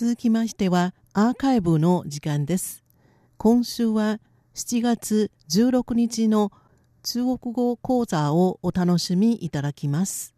[0.00, 2.82] 続きましてはアーカイブの時間です。
[3.36, 4.18] 今週は
[4.54, 6.52] 7月16日の
[7.02, 10.34] 中国語講座をお楽しみいただきます。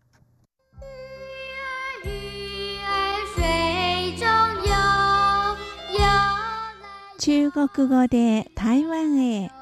[7.21, 9.62] 中国語で台湾へ。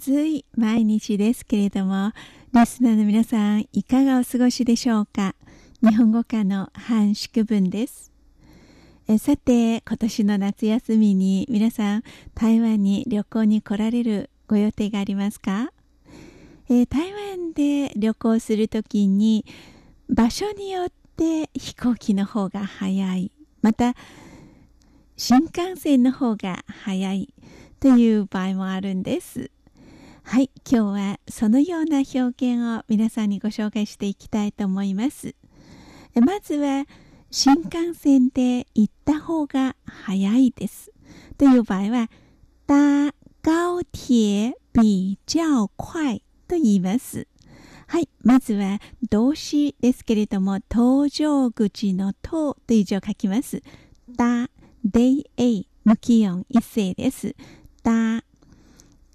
[0.00, 2.12] 暑い毎日ですけれども、
[2.54, 5.34] リスナーの皆さん、いかがお過ごしでしょうか？
[5.82, 8.10] 日本語科の半宿文です。
[9.06, 12.02] えさて、今年の夏休みに皆さん、
[12.34, 15.70] 台湾に旅行に来られるご予定がありますか？
[16.70, 19.44] え台湾で旅行するときに、
[20.08, 20.88] 場所によっ
[21.18, 23.30] て飛行機の方が早い。
[23.60, 23.94] また、
[25.18, 27.34] 新幹線の方が早い
[27.80, 29.50] という場合もあるんです。
[30.30, 35.34] はい、今日はそのような表現を皆さんにご紹介していきたいと思います。
[36.14, 36.84] まずは、
[37.32, 40.92] 新幹線で行った方が早いです。
[41.36, 42.10] という場合は、
[42.68, 47.26] 搭高鐵比較快と言います。
[47.88, 48.08] はい。
[48.22, 48.78] まずは
[49.10, 53.64] 動詞ですけれども、搭乗口のとという字を書きます。
[54.16, 54.48] た、
[54.84, 57.34] で、え、無気温一斉です。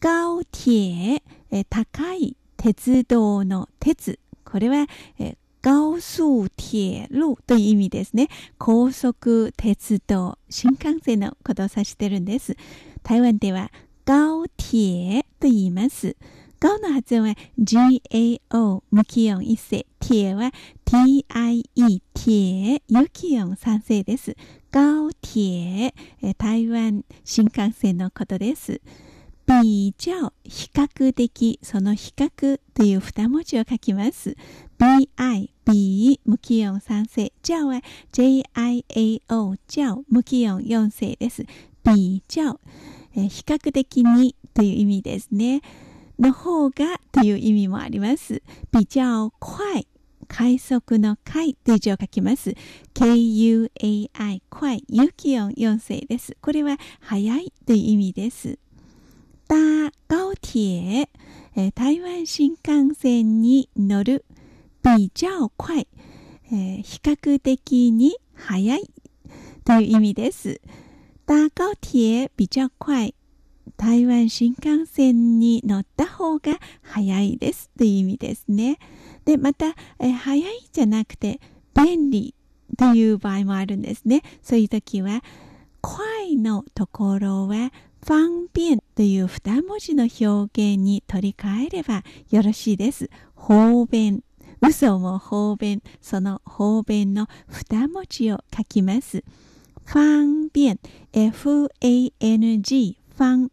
[0.06, 4.20] 高鐵、え高い鉄道の鉄。
[4.44, 4.86] これは、
[5.18, 8.28] え高速鐵路という意味ですね。
[8.60, 12.56] 高速鉄道、新幹線のことを指しているんです。
[13.02, 13.72] 台湾では
[14.06, 16.16] 高鐵と言います。
[16.60, 19.88] 高の発音は GAO 無気温一世。
[20.00, 20.52] 铁は
[20.86, 21.64] TIE
[22.14, 24.38] 铁有気温三世です。
[24.72, 25.96] 高铁、
[26.38, 28.82] 台湾新幹線のことです。
[29.48, 34.36] 比較、比較的、その比較という二文字を書きます。
[34.80, 35.08] bi、
[35.66, 37.32] b、無気温三世。
[37.44, 41.46] 較は jiao、較、無気温四世です。
[41.84, 42.58] 比較、
[43.16, 45.62] え比較的にという意味ですね。
[46.18, 48.42] の方がという意味もあります。
[48.72, 49.88] 比較快、
[50.28, 52.56] 快速の快という字を書きます。
[52.96, 53.70] kuai、
[54.50, 56.36] 快、有気温四世です。
[56.42, 58.58] これは早いという意味です。
[59.48, 61.08] 搭高鐵、
[61.56, 64.26] えー、台湾新幹線に乗る
[64.84, 65.88] 比較快、
[66.52, 68.90] えー、比較的に早い
[69.64, 70.62] という意味です。
[71.28, 73.14] 搭高鐵比較快
[73.78, 78.80] 台湾新幹線に乗った方が早いですという意味ですね。
[79.26, 81.40] で、また、えー、早いじゃなくて
[81.74, 82.34] 便利
[82.78, 84.24] という場合もあるんですね。
[84.42, 85.24] そういう時は、
[85.82, 87.72] 快のところは
[88.06, 88.16] 方
[88.54, 93.10] 便という二文字の表現に取り替えればよろしいです。
[93.36, 94.24] 方便。
[94.62, 95.84] 嘘も方便。
[96.02, 99.24] その方便の二文字を書きます。
[99.86, 100.80] 方便。
[101.12, 102.98] f-a-n-g。
[103.18, 103.50] 方。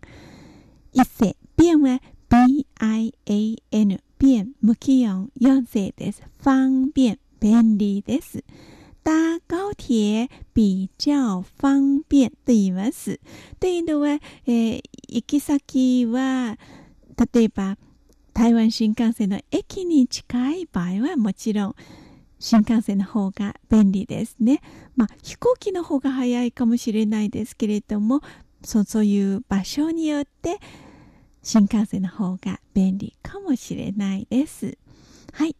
[0.92, 1.36] 一世。
[1.56, 4.00] 便は b-i-a-n。
[4.18, 4.52] 便。
[4.60, 6.22] 無気温四世です。
[6.44, 6.52] 方
[6.94, 7.18] 便。
[7.40, 8.44] 便利です。
[9.04, 13.20] 搭高鐵比較方便と言います。
[13.58, 16.58] というのは、えー、行き先は、
[17.34, 17.76] 例えば、
[18.32, 21.74] 台湾新幹線の駅に近い場合はもちろん、
[22.38, 24.60] 新幹線の方が便利ですね。
[24.96, 28.20] まあ、飛行機の方が早いかもしれないですけれども、
[28.64, 30.58] そそういう場所によって
[31.42, 34.78] 新幹線の方が便利かもしれないです。
[35.32, 35.56] はい。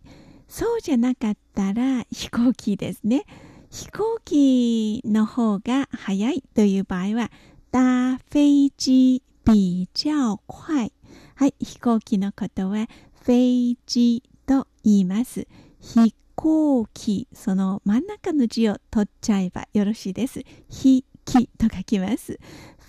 [0.53, 3.25] そうじゃなかったら飛行機ですね。
[3.71, 7.31] 飛行機の方が早いという場合は、
[7.73, 10.93] 搭飛機比較快。
[11.37, 12.87] はい、飛行機のことは、
[13.25, 15.49] 飛機と言います。
[15.81, 20.43] 飛行機、その真ん中の字を取っちゃえばよろしいです。
[20.69, 22.39] 飛機と書きます。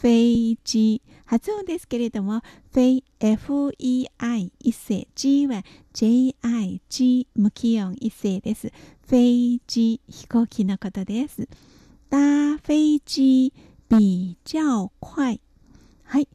[0.02, 1.02] フェイジ。
[1.26, 2.42] 発音ですけれども、
[2.74, 5.64] フェイ FEI 一世、G は
[5.94, 8.72] JI、G 無気温一世です。
[9.08, 11.48] フェイジ、飛行機のことです。
[12.12, 13.54] 搭飛機
[13.90, 15.40] 比较快。
[16.04, 16.28] はい。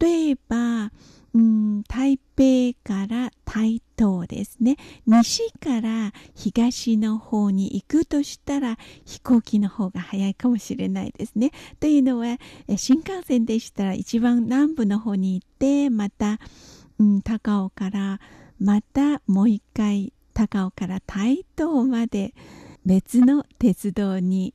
[0.00, 0.90] 例えば、
[1.34, 4.76] うん、台北から台東ですね。
[5.06, 11.52] 西から東の方に行くとしたら飛行機の方が早いかもしれないですね。
[11.80, 12.38] というのは、
[12.76, 16.38] 新幹線でしたら一番南部の方に行って、また、
[16.98, 18.20] うん、高尾から
[18.58, 22.34] またもう一回高尾から台東まで
[22.84, 24.54] 別の鉄道に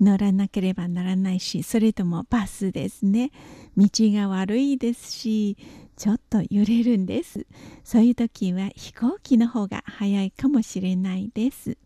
[0.00, 3.30] 乗らなければならないしそれともバスですね。
[3.76, 5.56] 道が悪いですし
[5.96, 7.46] ちょっと揺れるんです。
[7.84, 11.76] そういう時は飛行機の方が早いかもしれないです。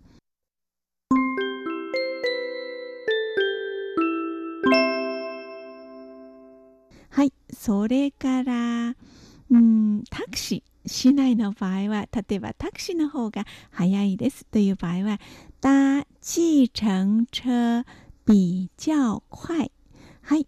[7.10, 8.94] はいそれから
[9.52, 15.20] うんタクシー市内の場合は例えばタクシーの方が早いですという場合は
[15.60, 17.84] 搭计程車
[18.26, 19.70] 比較快。
[20.22, 20.46] はい。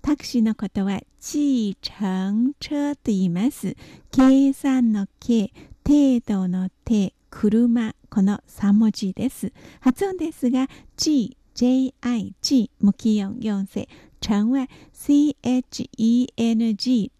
[0.00, 3.74] タクシーのことは計程車と言います。
[4.12, 5.50] 計算の計
[5.84, 9.52] 程度の手車この3文字です。
[9.80, 13.88] 発音ですが G JIG 無気音4世
[14.26, 15.90] 程は CHENG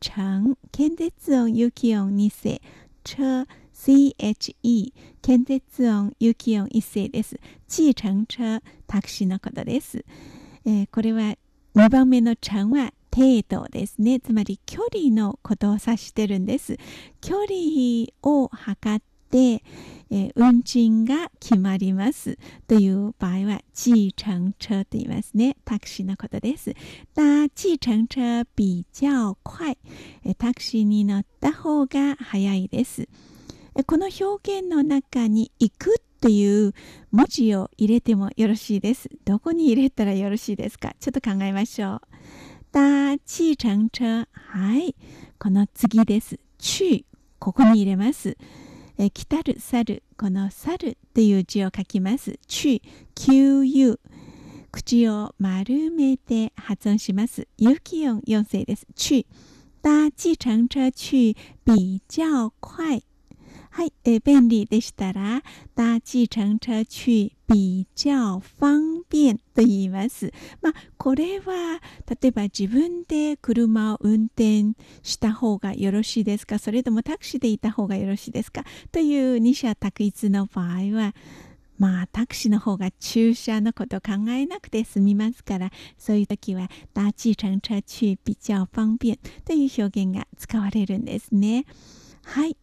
[0.00, 2.60] 程検絶音有気音2世
[3.04, 4.92] 車 CHE
[5.22, 7.38] 検絶音有気音1世です。
[7.68, 10.04] 計程車タクシーのことです、
[10.64, 11.36] えー、これは
[11.76, 14.18] 2番目の程は程度ですね。
[14.18, 16.76] つまり距離のことを指してるんです。
[17.20, 22.38] 距離を測ってえー、運賃が決まります
[22.68, 25.56] という場合は計程車と言いますね。
[25.64, 26.70] タクシーのことです。
[27.14, 29.78] 搭計程車比較快、
[30.24, 33.08] えー、タクシーに乗った方が早いです。
[33.74, 36.72] えー、この表現の中に行くという
[37.10, 39.10] 文字を入れてもよろしいです。
[39.24, 40.94] どこに入れたらよろしいですか？
[40.98, 42.00] ちょっと考えましょう。
[42.72, 44.28] 搭計程車。
[44.32, 44.94] はい。
[45.38, 46.38] この次です。
[46.58, 47.04] 去。
[47.38, 48.38] ここに入れます。
[48.98, 52.38] え来たる猿この猿っていう字を書きます。
[52.46, 52.80] 去
[53.14, 53.98] QU
[54.72, 57.46] 口を丸めて発音します。
[57.58, 58.86] 有機音4世です。
[58.94, 59.26] 去
[59.82, 63.02] 搭計程車去比较快。
[63.76, 65.42] はい、え便利でしたら
[65.76, 70.32] 搭計程車去比較方便と言います。
[70.62, 76.58] まあ、これは例えば自分で車を運転した方がよろしいですか？
[76.58, 78.64] それともタクシーでいた方がよろしいですか？
[78.92, 81.14] という二者択一の場合は
[81.78, 91.66] まあタクシーの方が駐車のこと考えなくて済みますからそういう時は搭計程車去比較方便という表現が使われるんですね。
[92.24, 92.56] はい。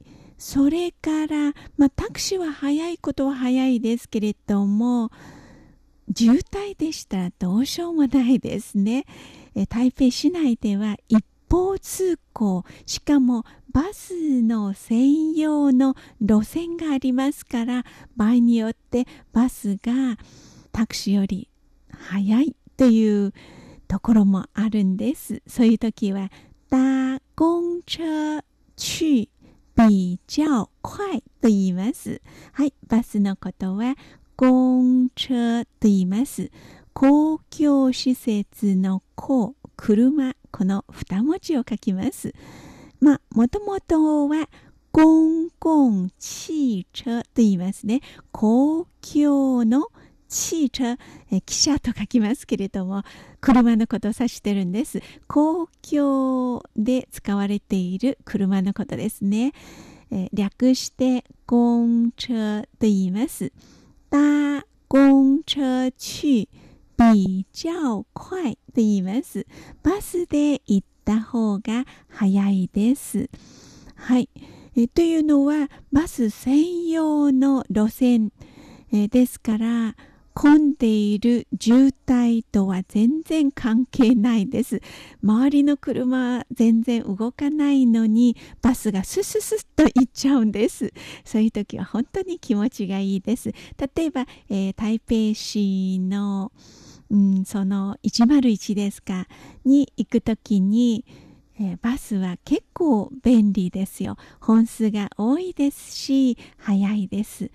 [0.46, 5.10] それから、まあ、タクシーは早いことは早いですけれども
[6.14, 9.06] 渋滞でしたらどうしようもないですね。
[9.56, 17.86] え台北市内では一方通行しかもバスの専用の路線がありますから
[18.18, 20.18] 場合によってバスが
[20.74, 21.48] タクシーより
[21.90, 23.34] 早いという
[23.88, 25.42] ところもあるんです。
[25.48, 26.30] そういう時は
[26.70, 28.44] 搭公車
[28.76, 29.30] 去
[29.76, 32.22] 比較快と言います。
[32.54, 33.96] はい、バスのことは
[34.36, 36.52] 公車と言います。
[36.94, 42.34] 公共施設の公、車、この二文字を書きます。
[43.00, 44.48] まあ、もともとは
[44.92, 48.02] 公共汽車と言いますね。
[48.32, 49.88] 公共の
[50.34, 50.98] 汽車、
[51.32, 53.04] え汽車と書きますけれども、
[53.40, 55.00] 車のことを指してるんです。
[55.28, 59.54] 公共で使われている車のことですね。
[60.10, 61.86] え略して公
[62.18, 63.52] 車と言います。
[64.10, 66.50] 搭公車去
[66.98, 69.46] 比較快と言います。
[69.84, 73.30] バスで行った方が早いです。
[73.94, 74.30] はい。
[74.76, 78.32] えというのはバス専用の路線、
[78.92, 79.96] えですから
[80.34, 84.82] 混んでいる渋滞とは全然関係ないです。
[85.24, 90.94] 周りの車全然動かないのにバスがスススッと行っちゃうんです。
[91.24, 93.52] そういう時は本当に気持ちがいいです。
[93.96, 96.52] 例えば、えー、台北市の、
[97.10, 99.28] うん、その101ですか
[99.66, 101.06] に行く時に
[101.60, 104.18] えー、バスは結構便利ですよ。
[104.42, 107.52] 本数が多いですし、早いです。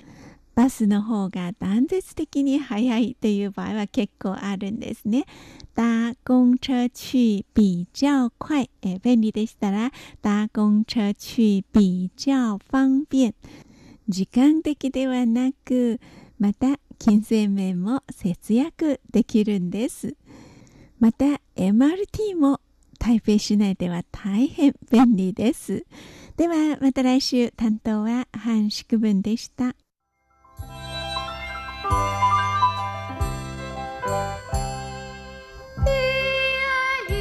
[0.59, 5.25] バスの方が断絶的に早いという場合は結構あるんですね。
[5.77, 13.37] 搭公車去比較快、え、便利でしたら搭公車去比較方便。
[14.09, 16.01] 時間的ではなく、
[16.41, 20.17] また金銭面も節約できるんです。
[20.99, 22.59] また MRT も
[22.99, 25.87] 台北市内では大変便利です。
[26.37, 29.77] ではまた来週担当は半宿文でした。